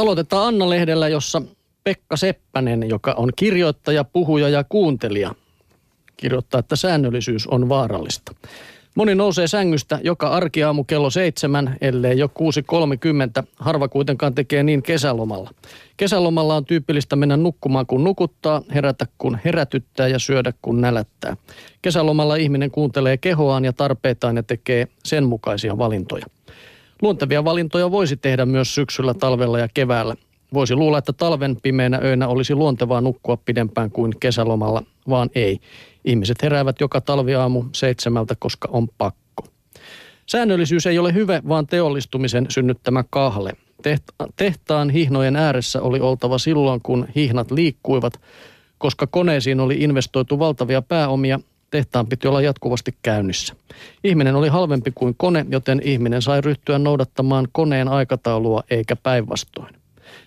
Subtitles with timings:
[0.00, 1.42] Aloitetaan Anna-lehdellä, jossa
[1.84, 5.34] Pekka Seppänen, joka on kirjoittaja, puhuja ja kuuntelija,
[6.16, 8.34] kirjoittaa, että säännöllisyys on vaarallista.
[8.94, 12.26] Moni nousee sängystä joka arkiaamu kello seitsemän, ellei jo
[13.42, 13.46] 6.30.
[13.56, 15.50] Harva kuitenkaan tekee niin kesälomalla.
[15.96, 21.36] Kesälomalla on tyypillistä mennä nukkumaan kun nukuttaa, herätä kun herätyttää ja syödä kun nälättää.
[21.82, 26.26] Kesälomalla ihminen kuuntelee kehoaan ja tarpeitaan ja tekee sen mukaisia valintoja.
[27.02, 30.16] Luontevia valintoja voisi tehdä myös syksyllä, talvella ja keväällä.
[30.54, 35.58] Voisi luulla, että talven pimeinä öinä olisi luontevaa nukkua pidempään kuin kesälomalla, vaan ei.
[36.04, 39.44] Ihmiset heräävät joka talviaamu seitsemältä, koska on pakko.
[40.26, 43.52] Säännöllisyys ei ole hyvä, vaan teollistumisen synnyttämä kahle.
[44.36, 48.12] Tehtaan hihnojen ääressä oli oltava silloin, kun hihnat liikkuivat,
[48.78, 53.54] koska koneisiin oli investoitu valtavia pääomia, tehtaan piti olla jatkuvasti käynnissä.
[54.04, 59.74] Ihminen oli halvempi kuin kone, joten ihminen sai ryhtyä noudattamaan koneen aikataulua eikä päinvastoin.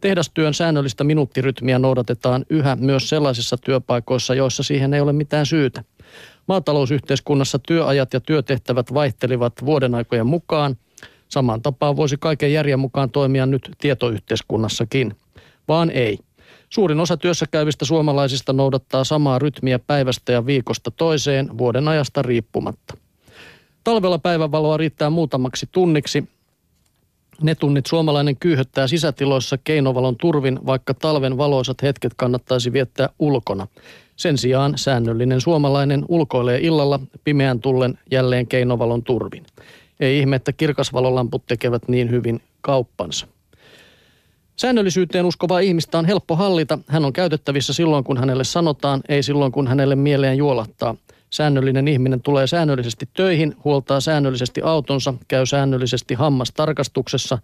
[0.00, 5.84] Tehdastyön säännöllistä minuuttirytmiä noudatetaan yhä myös sellaisissa työpaikoissa, joissa siihen ei ole mitään syytä.
[6.46, 10.76] Maatalousyhteiskunnassa työajat ja työtehtävät vaihtelivat vuodenaikojen mukaan.
[11.28, 15.16] Samaan tapaan voisi kaiken järjen mukaan toimia nyt tietoyhteiskunnassakin.
[15.68, 16.18] Vaan ei.
[16.70, 22.96] Suurin osa työssä käyvistä suomalaisista noudattaa samaa rytmiä päivästä ja viikosta toiseen vuoden ajasta riippumatta.
[23.84, 26.24] Talvella päivänvaloa riittää muutamaksi tunniksi,
[27.42, 33.66] ne tunnit suomalainen kyyhöttää sisätiloissa keinovalon turvin, vaikka talven valoisat hetket kannattaisi viettää ulkona.
[34.16, 39.46] Sen sijaan säännöllinen suomalainen ulkoilee illalla pimeän tullen jälleen keinovalon turvin.
[40.00, 43.26] Ei ihme, että kirkasvalolamput tekevät niin hyvin kauppansa.
[44.56, 46.78] Säännöllisyyteen uskovaa ihmistä on helppo hallita.
[46.86, 50.94] Hän on käytettävissä silloin, kun hänelle sanotaan, ei silloin, kun hänelle mieleen juolahtaa.
[51.30, 57.38] Säännöllinen ihminen tulee säännöllisesti töihin, huoltaa säännöllisesti autonsa, käy säännöllisesti hammastarkastuksessa,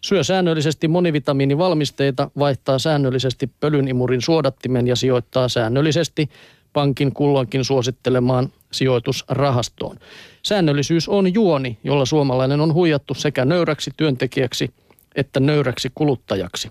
[0.00, 6.30] syö säännöllisesti monivitamiinivalmisteita, vaihtaa säännöllisesti pölynimurin suodattimen ja sijoittaa säännöllisesti
[6.72, 9.96] pankin kulloinkin suosittelemaan sijoitusrahastoon.
[10.42, 14.70] Säännöllisyys on juoni, jolla suomalainen on huijattu sekä nöyräksi työntekijäksi
[15.16, 16.70] että nöyräksi kuluttajaksi.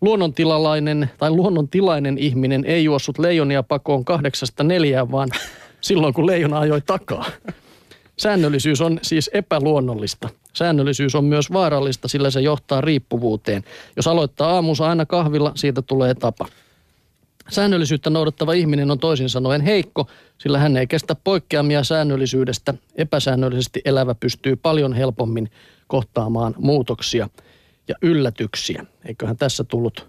[0.00, 5.28] Luonnontilalainen tai luonnontilainen ihminen ei juossut leijonia pakoon kahdeksasta neljään, vaan
[5.80, 7.24] silloin, kun leijona ajoi takaa.
[8.18, 10.28] Säännöllisyys on siis epäluonnollista.
[10.52, 13.64] Säännöllisyys on myös vaarallista, sillä se johtaa riippuvuuteen.
[13.96, 16.46] Jos aloittaa aamunsa aina kahvilla, siitä tulee tapa.
[17.50, 20.06] Säännöllisyyttä noudattava ihminen on toisin sanoen heikko,
[20.38, 22.74] sillä hän ei kestä poikkeamia säännöllisyydestä.
[22.94, 25.50] Epäsäännöllisesti elävä pystyy paljon helpommin
[25.86, 27.28] kohtaamaan muutoksia
[27.88, 28.84] ja yllätyksiä.
[29.04, 30.08] Eiköhän tässä tullut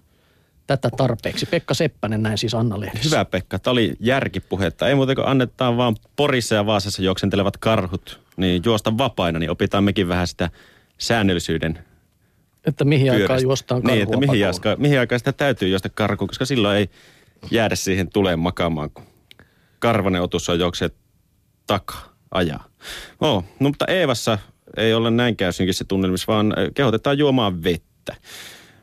[0.67, 1.45] tätä tarpeeksi.
[1.45, 3.05] Pekka Seppänen näin siis anna -lehdessä.
[3.05, 4.87] Hyvä Pekka, tämä oli järkipuhetta.
[4.87, 9.83] Ei muuten kun annetaan vaan Porissa ja Vaasassa juoksentelevat karhut, niin juosta vapaina, niin opitaan
[9.83, 10.49] mekin vähän sitä
[10.97, 11.79] säännöllisyyden
[12.65, 13.23] Että mihin pyörästä.
[13.23, 16.77] aikaan juostaan karhua Niin, että mihin, jaska, mihin aikaan sitä täytyy juosta karkuun, koska silloin
[16.77, 16.89] ei
[17.51, 19.03] jäädä siihen tuleen makaamaan, kun
[19.79, 20.95] karvanen otus on juokseet
[21.67, 22.63] takaa ajaa.
[23.19, 24.37] Oh, no, mutta Eevassa
[24.77, 28.15] ei ole näinkään synkissä tunnelmissa, vaan kehotetaan juomaan vettä.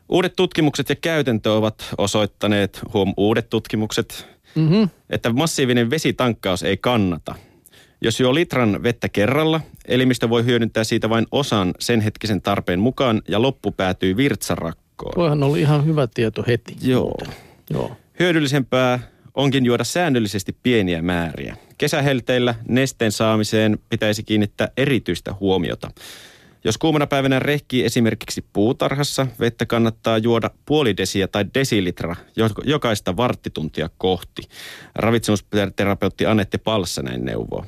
[0.09, 4.89] Uudet tutkimukset ja käytäntö ovat osoittaneet, huom, uudet tutkimukset, mm-hmm.
[5.09, 7.35] että massiivinen vesitankkaus ei kannata.
[8.01, 13.21] Jos juo litran vettä kerralla, elimistö voi hyödyntää siitä vain osan sen hetkisen tarpeen mukaan
[13.27, 15.13] ja loppu päätyy virtsarakkoon.
[15.15, 16.75] Toihan oli ihan hyvä tieto heti.
[16.81, 17.17] Joo.
[17.69, 17.97] Joo.
[18.19, 18.99] Hyödyllisempää
[19.35, 21.57] onkin juoda säännöllisesti pieniä määriä.
[21.77, 25.91] Kesähelteillä nesteen saamiseen pitäisi kiinnittää erityistä huomiota.
[26.63, 32.15] Jos kuumana päivänä rehkii esimerkiksi puutarhassa, vettä kannattaa juoda puoli desiä tai desilitra
[32.63, 34.41] jokaista varttituntia kohti.
[34.95, 37.65] Ravitsemusterapeutti Anette Palssa näin neuvoo.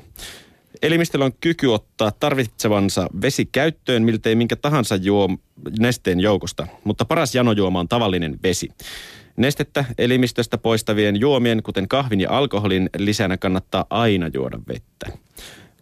[0.82, 5.28] Elimistöllä on kyky ottaa tarvitsevansa vesi käyttöön miltei minkä tahansa juo
[5.78, 8.68] nesteen joukosta, mutta paras janojuoma on tavallinen vesi.
[9.40, 15.18] Nestettä elimistöstä poistavien juomien, kuten kahvin ja alkoholin lisänä kannattaa aina juoda vettä.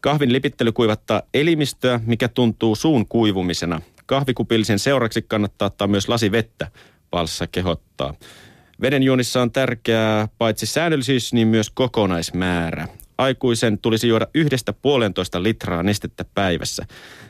[0.01, 3.81] Kahvin lipittely kuivattaa elimistöä, mikä tuntuu suun kuivumisena.
[4.07, 6.71] Kahvikupillisen seuraksi kannattaa ottaa myös lasi vettä,
[7.11, 8.15] Palssa kehottaa.
[8.81, 12.89] Veden juonissa on tärkeää paitsi säännöllisyys, niin myös kokonaismäärä.
[13.19, 16.87] Aikuisen tulisi juoda yhdestä puolentoista litraa nestettä päivässä.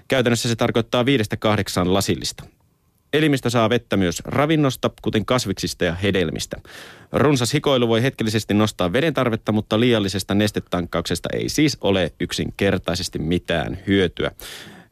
[0.09, 2.58] Käytännössä se tarkoittaa viidestä kahdeksaan lasillista.
[3.13, 6.57] Elimistö saa vettä myös ravinnosta, kuten kasviksista ja hedelmistä.
[7.13, 13.79] Runsas hikoilu voi hetkellisesti nostaa veden tarvetta, mutta liiallisesta nestetankkauksesta ei siis ole yksinkertaisesti mitään
[13.87, 14.31] hyötyä.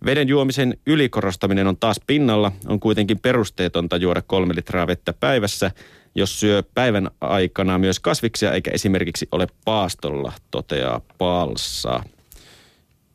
[0.05, 2.53] Veden juomisen ylikorostaminen on taas pinnalla.
[2.67, 5.71] On kuitenkin perusteetonta juoda kolme litraa vettä päivässä,
[6.15, 12.03] jos syö päivän aikana myös kasviksia eikä esimerkiksi ole paastolla, toteaa Palsa.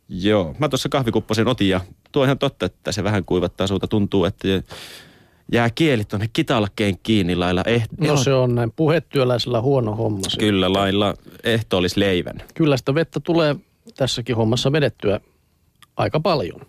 [0.10, 3.88] Joo, mä tuossa kahvikupposen otin ja tuo ihan totta, että se vähän kuivattaa suuta.
[3.88, 4.48] Tuntuu, että
[5.52, 7.64] jää kieli tuonne kitalkkeen kiinni lailla.
[7.66, 10.22] Eh, no se on näin puhetyöläisellä huono homma.
[10.40, 11.14] Kyllä, lailla
[11.44, 12.36] ehto olisi leivän.
[12.54, 13.56] Kyllä sitä vettä tulee
[13.96, 15.20] tässäkin hommassa vedettyä
[15.98, 16.62] aika paljon.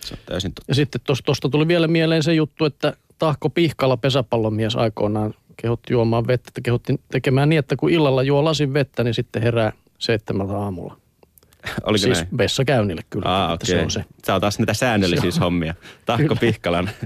[0.00, 0.70] Se on täysin totta.
[0.70, 6.26] Ja sitten tuosta tuli vielä mieleen se juttu, että Tahko Pihkala pesäpallomies aikoinaan kehotti juomaan
[6.26, 10.58] vettä, että kehotti tekemään niin, että kun illalla juo lasin vettä, niin sitten herää seitsemältä
[10.58, 10.96] aamulla.
[11.84, 12.38] Oliko siis näin?
[12.38, 13.28] vessa käynnille kyllä.
[13.28, 13.76] Aa, että okay.
[13.76, 14.04] se on se.
[14.26, 15.74] Sä oot taas näitä säännöllisyyshommia.
[16.06, 16.90] Tahko Pihkalan.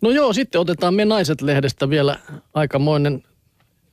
[0.00, 2.18] No joo, sitten otetaan me naiset-lehdestä vielä
[2.54, 3.22] aikamoinen,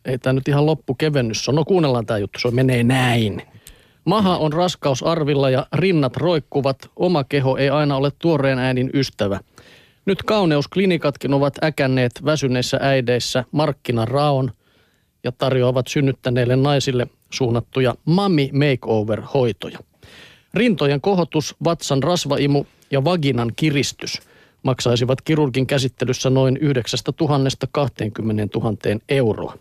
[0.06, 1.56] ei tämä nyt ihan loppukevennys on.
[1.56, 3.42] No kuunnellaan tämä juttu, se menee näin.
[4.06, 6.90] Maha on raskausarvilla ja rinnat roikkuvat.
[6.96, 9.40] Oma keho ei aina ole tuoreen äänin ystävä.
[10.06, 14.52] Nyt kauneusklinikatkin ovat äkänneet väsyneissä äideissä markkinaraon
[15.24, 19.80] ja tarjoavat synnyttäneille naisille suunnattuja mami makeover-hoitoja.
[20.54, 24.22] Rintojen kohotus, vatsan rasvaimu ja vaginan kiristys
[24.64, 27.40] maksaisivat kirurgin käsittelyssä noin 9 000
[27.72, 28.78] 20 000
[29.10, 29.58] euroa.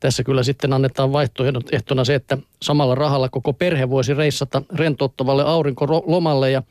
[0.00, 6.50] Tässä kyllä sitten annetaan vaihtoehtona se, että samalla rahalla koko perhe voisi reissata rentouttavalle aurinkolomalle
[6.50, 6.62] ja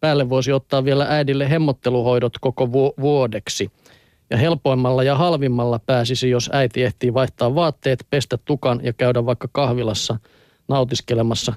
[0.00, 3.70] päälle voisi ottaa vielä äidille hemmotteluhoidot koko vuodeksi.
[4.32, 9.48] Ja helpoimmalla ja halvimmalla pääsisi, jos äiti ehtii vaihtaa vaatteet, pestä tukan ja käydä vaikka
[9.52, 10.18] kahvilassa
[10.68, 11.54] nautiskelemassa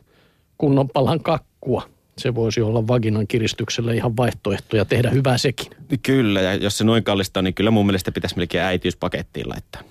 [0.57, 1.89] kunnon palan kakkua.
[2.17, 5.71] Se voisi olla vaginan kiristykselle ihan vaihtoehto ja tehdä hyvää sekin.
[6.03, 9.81] Kyllä, ja jos se noin kallista on, niin kyllä mun mielestä pitäisi melkein äitiyspakettiin laittaa.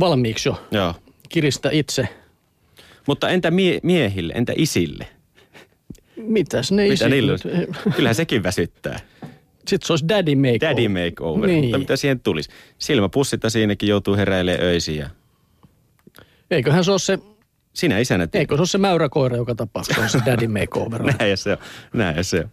[0.00, 0.62] Valmiiksi jo.
[0.70, 0.94] Joo.
[1.28, 2.08] Kiristä itse.
[3.06, 5.06] Mutta entä mie- miehille, entä isille?
[6.16, 7.08] Mitäs ne Mitä
[7.96, 9.00] Kyllähän sekin väsyttää.
[9.68, 10.70] Sitten se olisi daddy makeover.
[10.70, 11.46] Daddy makeover.
[11.46, 11.64] Niin.
[11.64, 12.50] Mutta mitä siihen tulisi?
[12.78, 14.98] Silmäpussita siinäkin joutuu heräilemään öisiin.
[14.98, 15.10] Ja...
[16.50, 17.18] Eiköhän se ole se...
[17.72, 21.02] Sinä isänä Eikö se ole se mäyräkoira joka tapauksessa, on se daddy makeover?
[21.18, 21.58] Näin se on.
[21.92, 22.50] Näin se on.